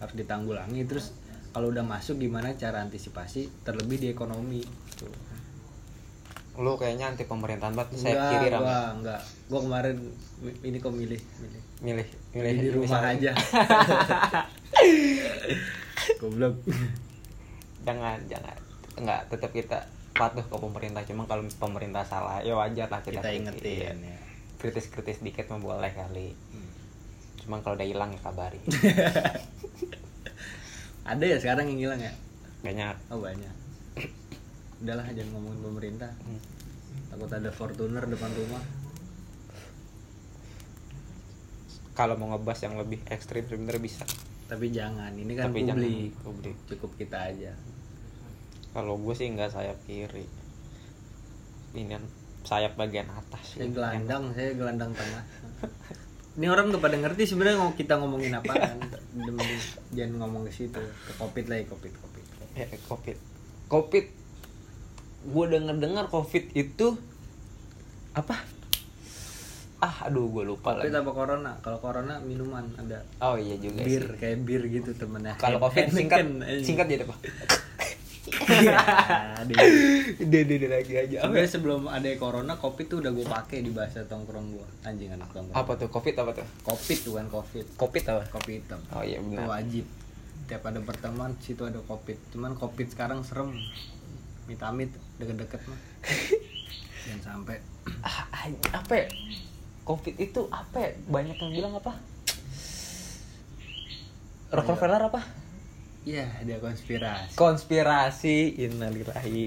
Harus 0.03 0.19
ditanggulangi 0.19 0.83
terus 0.89 1.15
kalau 1.53 1.69
udah 1.69 1.85
masuk 1.85 2.17
gimana 2.17 2.57
cara 2.57 2.81
antisipasi 2.81 3.53
terlebih 3.63 4.01
di 4.01 4.09
ekonomi 4.09 4.65
tuh 4.97 5.13
lu 6.53 6.77
kayaknya 6.77 7.09
anti 7.09 7.25
pemerintahan 7.25 7.73
banget 7.73 7.97
saya 7.97 8.13
enggak 8.13 8.29
kiri 8.29 8.47
ram 8.53 8.61
gua 8.61 8.81
enggak 8.93 9.21
gua 9.49 9.61
kemarin 9.65 9.97
ini 10.61 10.77
kok 10.85 10.93
milih 10.93 11.21
milih. 11.41 11.63
Milih 11.81 12.09
milih 12.37 12.53
di 12.61 12.69
rumah 12.77 13.01
aja 13.09 13.33
goblok. 16.21 16.55
Jangan 17.83 18.19
jangan. 18.31 18.57
Nggak 18.99 19.21
tetap 19.33 19.51
kita 19.51 19.79
patuh 20.15 20.45
ke 20.45 20.57
pemerintah. 20.57 21.03
Cuma 21.09 21.27
kalau 21.27 21.43
pemerintah 21.59 22.05
salah 22.07 22.45
ya 22.45 22.55
wajar 22.55 22.89
lah 22.89 23.01
kita, 23.03 23.19
kita 23.19 23.29
kritis. 23.29 23.41
ingetin 23.41 23.97
ya. 24.07 24.17
Kritis 24.61 24.87
kritis 24.93 25.19
dikit 25.25 25.51
mah 25.51 25.61
boleh 25.61 25.93
kali. 25.93 26.29
Hmm. 26.53 26.71
cuma 27.43 27.59
kalau 27.59 27.75
udah 27.75 27.89
hilang 27.89 28.15
ya 28.15 28.21
kabari. 28.23 28.63
Ada 31.11 31.25
ya 31.27 31.37
sekarang 31.43 31.67
yang 31.75 31.91
hilang 31.91 31.99
ya? 31.99 32.15
Banyak. 32.63 32.95
Oh 33.11 33.19
banyak. 33.19 33.51
Udahlah 34.79 35.11
jangan 35.11 35.31
ngomongin 35.35 35.61
pemerintah. 35.67 36.11
Hmm. 36.23 36.39
takut 37.11 37.35
ada 37.35 37.51
Fortuner 37.51 38.07
depan 38.07 38.31
rumah. 38.39 38.63
Kalau 41.99 42.15
mau 42.15 42.31
ngebahas 42.31 42.63
yang 42.63 42.79
lebih 42.79 43.03
ekstrim 43.11 43.43
sebenarnya 43.51 43.83
bisa 43.83 44.07
tapi 44.51 44.67
jangan 44.69 45.13
ini 45.17 45.33
kan 45.33 45.49
Tapi 45.49 45.65
publik. 45.65 45.69
jangan 45.69 46.25
publik. 46.25 46.57
cukup 46.69 46.91
kita 46.99 47.19
aja. 47.33 47.53
Kalau 48.73 48.97
gue 49.01 49.15
sih 49.15 49.29
nggak 49.33 49.53
sayap 49.53 49.79
kiri. 49.85 50.25
Ini 51.73 51.89
kan 51.89 52.03
sayap 52.45 52.77
bagian 52.77 53.09
atas. 53.09 53.57
Saya 53.57 53.69
Ini 53.69 53.73
gelandang 53.73 54.25
saya 54.35 54.51
gelandang 54.57 54.93
tengah. 54.93 55.25
Ini 56.33 56.47
orang 56.49 56.73
udah 56.73 56.81
pada 56.81 56.97
ngerti 56.97 57.29
sebenarnya 57.29 57.61
mau 57.61 57.77
kita 57.77 58.01
ngomongin 58.01 58.33
apaan 58.33 58.81
Mending 59.13 59.61
jangan 59.93 60.25
ngomong 60.25 60.49
ke 60.49 60.53
situ. 60.53 60.81
Ke 60.81 61.13
covid 61.21 61.45
lagi 61.49 61.65
covid 61.69 61.93
covid 61.93 62.25
ya, 62.57 62.67
covid. 62.89 63.17
Covid. 63.69 64.05
Gue 65.29 65.45
denger 65.49 65.77
dengar 65.77 66.09
covid 66.09 66.45
itu 66.57 66.97
apa 68.13 68.45
ah 69.83 70.07
aduh 70.07 70.31
gue 70.31 70.47
lupa 70.47 70.79
lagi. 70.79 70.95
apa 70.95 71.11
corona. 71.11 71.59
Kalau 71.59 71.83
corona 71.83 72.23
minuman 72.23 72.62
ada. 72.79 73.03
Oh 73.19 73.35
iya 73.35 73.59
juga 73.59 73.83
bir 73.83 74.15
sih 74.15 74.19
kayak 74.23 74.39
bir 74.47 74.62
gitu 74.71 74.95
temennya. 74.95 75.35
Kalau 75.37 75.59
covid 75.59 75.91
singkat. 75.91 76.23
singkat 76.62 76.87
jadi 76.87 77.03
apa 77.03 77.19
Iya, 78.23 78.79
deh. 79.43 79.59
dede 80.23 80.47
dede 80.47 80.67
lagi 80.71 80.95
aja. 80.95 81.27
Sebenarnya 81.27 81.51
sebelum 81.51 81.91
ada 81.91 82.07
corona 82.15 82.55
covid 82.55 82.87
tuh 82.87 83.03
udah 83.03 83.11
gue 83.11 83.27
pakai 83.27 83.67
di 83.67 83.75
bahasa 83.75 84.07
tongkrong 84.07 84.55
gue 84.55 84.67
anjing 84.87 85.11
anak 85.11 85.35
tongkrong. 85.35 85.59
Apa 85.59 85.75
tuh? 85.75 85.91
Covid 85.91 86.15
apa 86.15 86.31
tuh? 86.39 86.47
Covid 86.62 86.99
tuh 87.03 87.12
kan 87.19 87.27
covid. 87.27 87.67
Covid 87.75 88.03
apa? 88.07 88.23
Kopi 88.31 88.62
hitam. 88.62 88.79
Oh 88.95 89.03
iya 89.03 89.19
itu 89.19 89.27
benar 89.27 89.51
wajib. 89.51 89.85
Tiap 90.47 90.62
ada 90.62 90.79
pertemuan 90.79 91.35
situ 91.43 91.67
ada 91.67 91.83
covid 91.83 92.19
cuman 92.31 92.55
covid 92.55 92.87
sekarang 92.87 93.27
serem. 93.27 93.51
Amit-amit 94.47 94.95
deket-deket 95.19 95.61
mah. 95.67 95.81
Jangan 97.11 97.21
sampai. 97.21 97.59
Ah, 98.07 98.31
apa 98.71 98.93
ya? 98.95 99.07
Covid 99.83 100.15
itu 100.17 100.47
apa 100.49 100.79
ya? 100.79 100.91
banyak 101.07 101.37
yang 101.37 101.53
bilang 101.53 101.75
apa 101.75 101.93
Rockefeller 104.51 105.03
apa 105.03 105.23
Iya, 106.03 106.27
dia 106.43 106.59
konspirasi. 106.59 107.39
konspirasi 107.39 108.59
innalillahi 108.59 109.47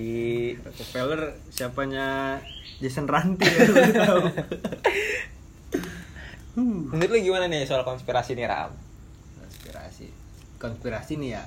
Rockefeller 0.58 1.36
siapanya 1.50 2.40
Jason 2.78 3.06
Ranti 3.06 3.44
ya, 3.44 3.68
tahu. 4.02 4.24
menurut 6.56 7.12
lu 7.12 7.20
gimana 7.22 7.46
nih 7.46 7.64
soal 7.64 7.84
konspirasi 7.84 8.34
nih 8.34 8.48
Ram 8.48 8.72
konspirasi. 9.38 10.08
Konspirasi 10.56 11.14
nih 11.18 11.30
ya 11.34 11.44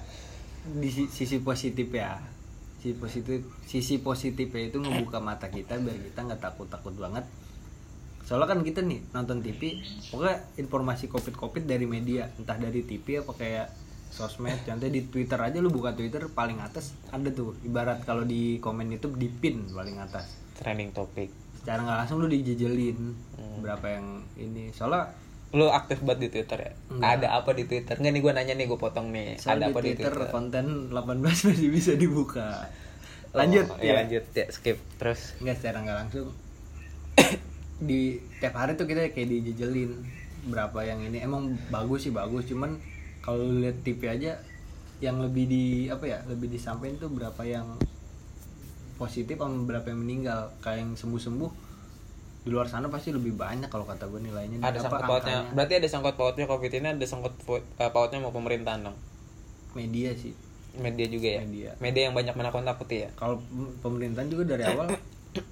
di 0.70 0.88
si- 0.88 1.08
sisi 1.08 1.40
positif 1.40 1.88
ya. 1.88 2.20
Sisi 2.78 2.92
positif 2.94 3.40
sisi 3.64 3.94
positifnya 3.98 4.68
itu 4.68 4.78
ngebuka 4.78 5.18
mata 5.18 5.48
kita 5.48 5.80
biar 5.80 5.96
kita 5.96 6.20
nggak 6.22 6.40
takut-takut 6.42 6.92
banget. 6.94 7.24
Soalnya 8.28 8.44
kan 8.46 8.60
kita 8.60 8.80
nih 8.82 9.00
nonton 9.08 9.40
TV, 9.40 9.80
pokoknya 10.06 10.36
informasi 10.54 11.08
covid-covid 11.08 11.64
dari 11.64 11.88
media, 11.88 12.28
entah 12.30 12.54
dari 12.54 12.84
TV 12.84 13.18
apa 13.18 13.32
kayak 13.32 13.72
sosmed. 14.08 14.60
Contohnya 14.62 14.92
di 14.94 15.02
Twitter 15.02 15.36
aja 15.38 15.56
lu 15.56 15.68
buka 15.68 15.92
Twitter 15.92 16.28
paling 16.28 16.60
atas 16.60 16.92
ada 17.08 17.28
tuh. 17.30 17.56
Ibarat 17.62 18.04
kalau 18.04 18.22
di 18.22 18.56
komen 18.58 18.88
YouTube 18.90 19.16
di 19.16 19.26
pin 19.26 19.64
paling 19.66 19.96
atas. 19.96 20.36
trending 20.54 20.90
topik 20.90 21.30
secara 21.54 21.80
nggak 21.80 21.98
langsung 21.98 22.18
lu 22.18 22.26
dijejelin 22.26 22.98
Hmm. 23.32 23.62
berapa 23.62 23.86
yang 23.88 24.06
ini 24.36 24.70
soalnya 24.72 25.14
lu 25.48 25.66
aktif 25.68 26.02
banget 26.02 26.18
di 26.20 26.34
Twitter 26.34 26.58
ya 26.60 26.72
Enggak. 26.88 27.10
ada 27.14 27.28
apa 27.32 27.50
di 27.52 27.64
Twitter 27.64 27.94
nggak 27.94 28.10
nih 28.10 28.20
gue 28.20 28.32
nanya 28.32 28.54
nih 28.54 28.66
gue 28.66 28.74
potong 28.76 29.08
nih 29.08 29.38
soalnya 29.38 29.66
ada 29.66 29.66
apa 29.70 29.78
di 29.78 29.86
Twitter, 29.88 30.10
di 30.10 30.18
Twitter 30.18 30.34
konten 30.34 30.66
18 30.90 31.14
masih 31.46 31.68
bisa 31.70 31.92
dibuka 31.94 32.66
lanjut 33.30 33.66
Oh, 33.68 33.78
ya 33.78 33.92
lanjut 33.96 34.24
ya 34.28 34.46
skip 34.48 34.82
terus 34.98 35.38
nggak 35.38 35.56
secara 35.56 35.78
nggak 35.80 35.96
langsung 36.00 36.26
di 37.78 38.18
tiap 38.42 38.58
hari 38.58 38.74
tuh 38.74 38.90
kita 38.90 39.14
kayak 39.14 39.28
dijejelin 39.30 39.94
berapa 40.50 40.78
yang 40.82 41.02
ini. 41.02 41.22
Emang 41.22 41.54
bagus 41.70 42.06
sih 42.06 42.12
bagus. 42.14 42.46
Cuman 42.50 42.78
kalau 43.22 43.46
lihat 43.58 43.82
TV 43.86 44.00
aja 44.10 44.38
yang 44.98 45.22
lebih 45.22 45.46
di 45.46 45.64
apa 45.86 46.04
ya 46.10 46.18
lebih 46.26 46.50
disampaikan 46.50 46.98
tuh 46.98 47.10
berapa 47.14 47.42
yang 47.46 47.78
positif 48.98 49.38
sama 49.38 49.62
beberapa 49.62 49.94
yang 49.94 50.02
meninggal. 50.02 50.50
Kayak 50.58 50.78
yang 50.82 50.92
sembuh 50.98 51.22
sembuh 51.22 51.50
di 52.48 52.50
luar 52.54 52.70
sana 52.70 52.88
pasti 52.88 53.12
lebih 53.12 53.36
banyak 53.36 53.68
kalau 53.70 53.86
kata 53.86 54.10
gue 54.10 54.20
nilainya. 54.26 54.58
Ada 54.62 54.78
sangkut 54.82 55.04
pautnya. 55.06 55.44
angkanya? 55.44 55.54
berarti 55.54 55.74
ada 55.78 55.88
sangkut 55.90 56.14
pautnya 56.18 56.46
covid 56.48 56.72
ini 56.74 56.88
ada 56.96 57.06
sangkut 57.06 57.34
eh, 57.52 57.90
pautnya 57.92 58.18
mau 58.18 58.34
pemerintahan 58.34 58.90
dong? 58.90 58.96
Media 59.76 60.10
sih. 60.16 60.34
Media 60.78 61.06
juga 61.10 61.28
ya? 61.38 61.40
Media. 61.44 62.00
yang 62.08 62.14
banyak 62.14 62.34
menakut-nakuti 62.34 63.06
ya? 63.06 63.10
Kalau 63.14 63.38
pem- 63.42 63.74
pemerintahan 63.82 64.28
juga 64.30 64.56
dari 64.56 64.64
awal 64.66 64.88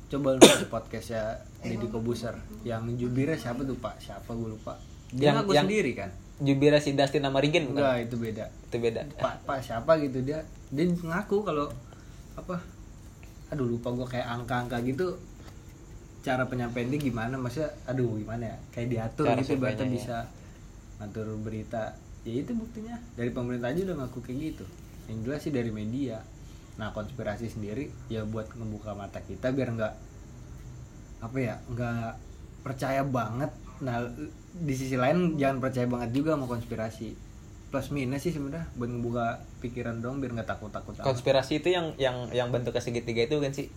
coba 0.07 0.29
lu 0.35 0.41
podcast 0.71 1.09
ya 1.13 1.25
Deddy 1.63 1.87
Kobuser. 1.91 2.35
Yang 2.63 2.97
jubirnya 2.97 3.37
siapa 3.37 3.63
tuh 3.63 3.77
pak? 3.77 3.99
Siapa 3.99 4.31
gue 4.33 4.49
lupa. 4.51 4.79
Dia 5.11 5.31
Yang- 5.31 5.37
ngaku 5.43 5.51
yang- 5.53 5.67
sendiri 5.69 5.93
kan? 5.95 6.11
Jubira 6.37 6.77
si 6.77 6.93
Dustin 6.93 7.25
sama 7.25 7.41
bukan? 7.41 7.65
Enggak 7.73 7.97
itu 8.05 8.17
beda. 8.21 8.45
Itu 8.69 8.77
beda. 8.77 9.01
Pak 9.17 9.49
pak 9.49 9.59
siapa 9.65 9.97
gitu 9.99 10.21
dia 10.21 10.45
dia 10.69 10.85
ngaku 10.85 11.41
kalau 11.43 11.73
apa? 12.37 12.61
Aduh 13.51 13.67
lupa 13.67 13.89
gue 13.95 14.05
kayak 14.07 14.27
angka-angka 14.27 14.85
gitu. 14.85 15.17
Cara 16.21 16.45
penyampaian 16.45 16.91
dia 16.91 17.01
gimana? 17.01 17.39
Maksudnya 17.39 17.71
aduh 17.87 18.19
gimana 18.19 18.53
ya? 18.53 18.57
Kayak 18.75 18.89
diatur 18.93 19.27
Cara 19.31 19.41
gitu 19.41 19.55
berarti 19.57 19.81
surveinya, 19.81 19.87
ya. 19.87 19.97
bisa 19.97 20.17
ngatur 20.99 21.27
berita. 21.41 21.83
Ya 22.27 22.35
itu 22.43 22.53
buktinya. 22.53 22.97
Dari 23.15 23.31
pemerintah 23.31 23.71
aja 23.71 23.81
udah 23.87 23.97
ngaku 24.05 24.19
kayak 24.21 24.39
gitu. 24.53 24.65
Yang 25.07 25.19
jelas 25.25 25.41
sih 25.41 25.53
dari 25.55 25.71
media 25.71 26.19
nah 26.77 26.93
konspirasi 26.93 27.49
sendiri 27.49 27.89
ya 28.07 28.21
buat 28.23 28.53
membuka 28.53 28.93
mata 28.93 29.19
kita 29.19 29.49
biar 29.49 29.73
nggak 29.73 29.95
apa 31.19 31.37
ya 31.37 31.57
nggak 31.67 32.11
percaya 32.61 33.01
banget. 33.03 33.49
Nah 33.79 34.05
di 34.53 34.73
sisi 34.73 34.95
lain 34.95 35.37
jangan 35.37 35.59
percaya 35.59 35.87
banget 35.87 36.13
juga 36.13 36.35
sama 36.35 36.45
konspirasi. 36.47 37.17
Plus 37.67 37.89
minus 37.91 38.23
sih 38.23 38.31
sebenarnya 38.31 38.69
buat 38.75 38.87
ngebuka 38.87 39.27
pikiran 39.59 39.99
dong 39.99 40.21
biar 40.21 40.33
nggak 40.33 40.47
takut 40.47 40.69
takut 40.69 40.95
konspirasi 40.97 41.59
itu 41.59 41.69
yang 41.71 41.97
yang 41.97 42.29
yang 42.31 42.49
bentuknya 42.49 42.79
segitiga 42.79 43.25
itu 43.25 43.37
kan 43.39 43.51
sih? 43.51 43.73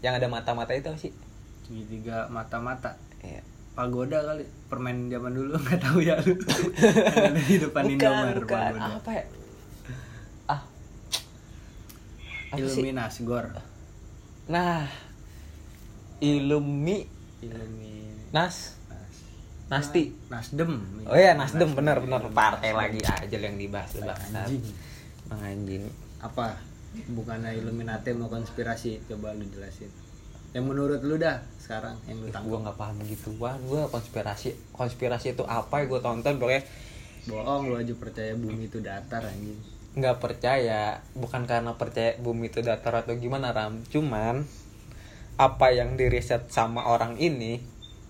Yang 0.00 0.14
ada 0.20 0.28
mata-mata 0.28 0.72
itu 0.72 0.86
apa 0.86 0.96
sih? 0.96 1.12
Segitiga 1.62 2.28
mata 2.28 2.58
mata 2.58 2.94
Iya. 3.18 3.40
pagoda 3.74 4.22
kali 4.22 4.44
permen 4.68 5.08
zaman 5.08 5.32
dulu 5.32 5.56
nggak 5.64 5.80
tahu 5.80 5.98
ya 5.98 6.14
lu. 6.20 6.38
Di 7.48 7.56
depan 7.58 7.82
bukan 7.82 7.96
Indomaret 7.96 8.36
bukan. 8.38 8.54
pagoda. 8.70 8.92
Apa 9.00 9.10
ya 9.12 9.24
ah 10.46 10.60
apa 12.54 12.66
sih? 12.70 12.80
Illuminasi 12.80 13.20
gor. 13.26 13.46
Nah. 14.48 14.86
Ilumi 16.22 17.04
Illumin 17.42 18.32
Nas. 18.32 18.78
Nas 18.88 19.14
Nasti. 19.68 20.14
Nasdem. 20.30 20.78
Oh 21.04 21.16
iya 21.18 21.34
Nasdem. 21.34 21.74
Bener 21.74 22.00
bener. 22.00 22.22
Partai 22.30 22.70
lagi. 22.72 23.02
Aja 23.02 23.36
yang 23.36 23.58
dibahas 23.58 23.92
bangsat. 23.98 24.48
Bang. 25.28 25.40
Anjing. 25.42 25.84
Apa? 26.22 26.56
Bukannya 27.10 27.58
Illuminati 27.58 28.14
mau 28.14 28.30
konspirasi? 28.30 29.02
Coba 29.10 29.34
lu 29.34 29.44
jelasin. 29.50 29.90
Yang 30.54 30.64
menurut 30.70 31.00
lu 31.02 31.18
dah 31.18 31.42
sekarang 31.58 31.98
yang 32.06 32.22
lu 32.22 32.30
tangkap. 32.30 32.62
nggak 32.62 32.76
paham 32.78 32.96
gituan 33.10 33.58
gue 33.66 33.82
konspirasi 33.90 34.54
konspirasi 34.70 35.34
itu 35.34 35.42
apa? 35.42 35.82
Ya 35.82 35.84
gue 35.90 36.00
tonton 36.00 36.38
pokoknya 36.38 36.62
bohong 37.24 37.72
lu 37.72 37.74
aja 37.80 37.94
percaya 37.96 38.36
bumi 38.36 38.68
itu 38.68 38.84
datar 38.84 39.24
anjing 39.24 39.56
nggak 39.94 40.18
percaya 40.18 40.98
bukan 41.14 41.46
karena 41.46 41.78
percaya 41.78 42.18
bumi 42.18 42.50
itu 42.50 42.60
datar 42.60 43.02
atau 43.02 43.14
gimana 43.14 43.54
ram. 43.54 43.78
Cuman 43.88 44.42
apa 45.34 45.66
yang 45.70 45.94
diriset 45.94 46.46
sama 46.50 46.86
orang 46.86 47.18
ini 47.18 47.58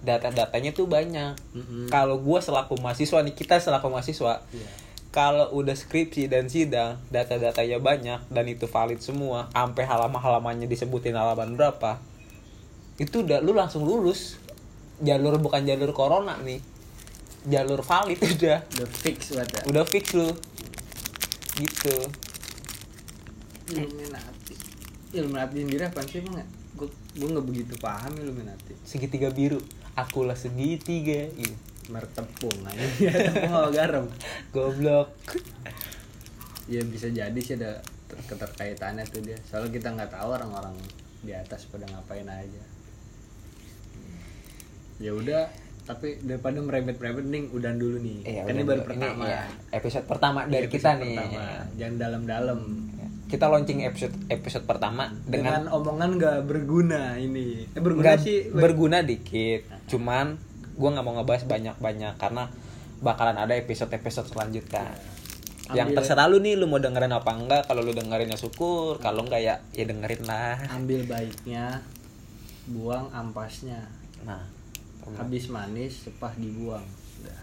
data-datanya 0.04 0.76
tuh 0.76 0.84
banyak. 0.84 1.32
Mm-mm. 1.56 1.88
kalau 1.88 2.20
gue 2.20 2.36
selaku 2.40 2.76
mahasiswa 2.76 3.24
nih 3.24 3.32
kita 3.32 3.56
selaku 3.56 3.88
mahasiswa 3.88 4.44
Iya. 4.52 4.68
kalau 5.08 5.48
udah 5.56 5.72
skripsi 5.72 6.28
dan 6.28 6.52
sidang 6.52 7.00
data-datanya 7.08 7.80
banyak 7.80 8.20
dan 8.28 8.44
itu 8.44 8.68
valid 8.68 9.00
semua 9.00 9.48
sampai 9.56 9.88
halaman-halamannya 9.88 10.68
disebutin 10.68 11.16
halaman 11.16 11.56
berapa 11.56 11.96
itu 13.00 13.24
udah 13.24 13.40
lu 13.40 13.56
langsung 13.56 13.84
lulus. 13.84 14.36
Jalur 15.02 15.40
bukan 15.42 15.64
jalur 15.66 15.90
corona 15.90 16.36
nih 16.44 16.60
jalur 17.44 17.80
valid 17.80 18.20
udah. 18.36 18.60
Udah 18.76 18.88
fix 18.92 19.32
banget 19.32 19.49
ya 19.56 19.60
udah 19.73 19.84
fix 19.88 20.04
lu 20.12 20.28
gitu 21.54 21.97
Illuminati 23.71 24.54
Illuminati 25.14 25.54
sendiri 25.62 25.82
apa 25.86 26.02
sih 26.04 26.21
emang? 26.21 26.43
Gue 26.75 26.90
gue 27.14 27.28
nggak 27.30 27.47
begitu 27.47 27.75
paham 27.78 28.12
Illuminati. 28.19 28.75
segitiga 28.82 29.30
biru 29.30 29.62
akulah 29.95 30.34
segitiga 30.34 31.30
gitu. 31.32 31.54
Merek 31.86 32.10
tepung 32.17 32.58
aja. 32.67 32.80
Ya, 33.04 33.12
tepung 33.30 33.71
garam. 33.71 34.04
goblok 34.50 35.14
Ya 36.67 36.80
bisa 36.82 37.12
jadi 37.12 37.36
sih 37.38 37.54
ada 37.60 37.78
ter- 38.08 38.25
keterkaitannya 38.26 39.04
tuh 39.06 39.21
dia. 39.23 39.36
Soalnya 39.47 39.71
kita 39.71 39.93
nggak 39.93 40.10
tahu 40.10 40.28
orang-orang 40.32 40.75
di 41.23 41.32
atas 41.32 41.69
pada 41.71 41.84
ngapain 41.88 42.26
aja. 42.26 42.62
Ya 44.97 45.10
udah, 45.12 45.50
tapi 45.84 46.16
daripada 46.25 46.64
merembet-rembet 46.64 47.26
nih 47.28 47.42
udah 47.52 47.73
dulu 47.76 47.97
nih. 48.00 48.18
Iya, 48.25 48.42
kan 48.49 48.54
ini 48.56 48.64
baru 48.64 48.80
dulu. 48.80 48.88
pertama. 48.88 49.23
ya, 49.28 49.42
episode 49.68 50.06
pertama 50.08 50.40
dari 50.49 50.64
Iya, 50.64 50.73
kita 50.73 50.90
episode 50.97 51.02
nih 51.04 51.16
pertama. 51.16 51.42
Jangan 51.76 51.97
dalam-dalam. 52.00 52.58
Ya, 52.97 53.06
kita 53.25 53.44
launching 53.52 53.80
episode 53.84 54.14
episode 54.28 54.64
pertama 54.64 55.04
Dengan, 55.28 55.64
dengan, 55.68 55.76
omongan 55.76 56.10
nggak 56.16 56.38
berguna 56.49 57.02
ini. 57.20 57.68
Eh 57.76 57.80
berguna 57.84 58.16
nggak 58.16 58.18
sih. 58.25 58.38
berguna 58.52 58.99
dikit 59.04 59.60
cuman 59.84 60.40
gua 60.75 60.88
nggak 60.97 61.04
mau 61.04 61.14
ngebahas 61.20 61.44
banyak 61.44 61.76
banyak 61.76 62.14
karena 62.16 62.49
bakalan 63.04 63.36
ada 63.36 63.52
episode 63.52 63.92
episode 63.92 64.26
selanjutnya 64.32 64.97
yang 65.73 65.92
Ambil- 65.92 65.97
terserah 66.00 66.28
lu 66.28 66.40
nih 66.44 66.60
lu 66.60 66.68
mau 66.68 66.76
dengerin 66.76 67.12
apa 67.12 67.30
enggak 67.32 67.62
kalau 67.68 67.80
lu 67.80 67.97
dengerin 67.97 68.32
ya 68.32 68.36
syukur 68.36 69.00
kalau 69.00 69.25
enggak 69.25 69.40
ya 69.40 69.54
ya 69.73 69.84
dengerin 69.88 70.23
lah 70.28 70.60
ambil 70.73 71.04
baiknya 71.08 71.80
buang 72.68 73.08
ampasnya 73.12 73.88
nah 74.28 74.44
habis 75.17 75.52
manis 75.52 76.08
sepah 76.08 76.32
dibuang. 76.40 76.84
Udah. 77.21 77.40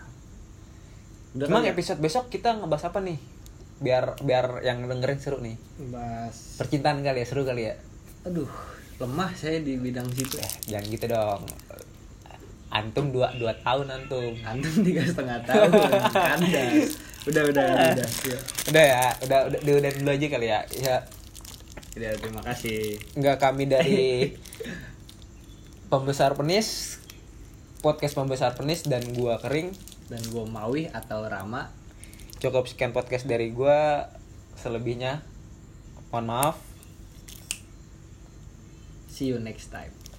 Udah 1.38 1.46
Emang 1.48 1.64
kan 1.64 1.70
ya? 1.70 1.74
episode 1.78 2.00
besok 2.02 2.28
kita 2.34 2.58
ngebahas 2.58 2.90
apa 2.90 3.00
nih? 3.06 3.20
Biar 3.82 4.18
biar 4.22 4.66
yang 4.66 4.86
dengerin 4.86 5.20
seru 5.22 5.38
nih. 5.42 5.58
Bahas 5.90 6.58
percintaan 6.58 7.02
kali 7.06 7.22
ya 7.22 7.28
seru 7.28 7.46
kali 7.46 7.70
ya? 7.70 7.76
Aduh 8.26 8.50
lemah 9.02 9.34
saya 9.34 9.62
di 9.66 9.78
bidang 9.82 10.06
situ. 10.14 10.38
Eh 10.38 10.54
jangan 10.70 10.86
gitu 10.90 11.06
dong. 11.10 11.42
Antum 12.72 13.12
dua 13.12 13.34
dua 13.36 13.52
tahun 13.66 13.90
antum 13.90 14.32
antum 14.46 14.74
tiga 14.86 15.04
setengah 15.04 15.44
tahun 15.44 15.70
kandas 16.14 16.96
udah 17.22 17.44
udah 17.54 17.66
udah 17.94 18.08
ya. 18.26 18.40
udah 18.74 18.84
ya 18.84 19.06
udah 19.22 19.40
udah 19.54 19.74
udah 19.78 19.92
dulu 19.94 20.10
aja 20.10 20.28
kali 20.30 20.48
ya. 20.50 20.60
Ya. 20.74 20.98
Udah, 21.92 22.12
terima 22.24 22.42
kasih. 22.48 22.98
Nggak 23.20 23.38
kami 23.44 23.68
dari 23.68 24.32
pembesar 25.92 26.32
penis 26.40 27.01
podcast 27.82 28.14
pembesar 28.14 28.54
penis 28.54 28.86
dan 28.86 29.02
gua 29.18 29.42
kering. 29.42 29.74
Dan 30.08 30.22
gue 30.28 30.46
Mawi 30.46 30.88
atau 30.92 31.26
Rama. 31.26 31.74
Cukup 32.38 32.70
sekian 32.70 32.94
podcast 32.94 33.26
dari 33.26 33.50
gua. 33.50 34.08
Selebihnya 34.56 35.26
mohon 36.14 36.30
maaf. 36.30 36.58
See 39.10 39.34
you 39.34 39.42
next 39.42 39.74
time 39.74 40.11